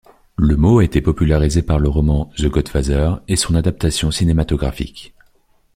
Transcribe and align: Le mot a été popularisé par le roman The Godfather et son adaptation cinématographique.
Le 0.39 0.57
mot 0.57 0.79
a 0.79 0.83
été 0.83 0.99
popularisé 0.99 1.61
par 1.61 1.77
le 1.77 1.87
roman 1.87 2.31
The 2.35 2.47
Godfather 2.47 3.17
et 3.27 3.35
son 3.35 3.53
adaptation 3.53 4.09
cinématographique. 4.09 5.13